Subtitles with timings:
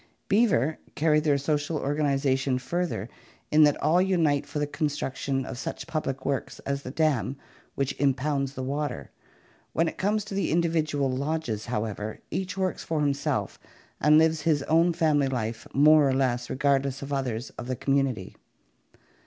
[0.29, 3.07] Beaver carry their social organization further
[3.51, 7.37] in that all unite for the construction of such public works as the dam
[7.75, 9.11] which im pounds the water.
[9.73, 13.59] When it comes to the individual lodges, how ever, each works for himself
[13.99, 18.35] and lives his own family life more or less regardless of others of the community.